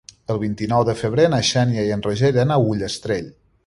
El 0.35 0.39
vint-i-nou 0.43 0.85
de 0.87 0.95
febrer 1.03 1.27
na 1.35 1.43
Xènia 1.51 1.87
i 1.91 1.95
en 1.99 2.05
Roger 2.09 2.35
iran 2.37 2.57
a 2.59 2.63
Ullastrell. 2.75 3.35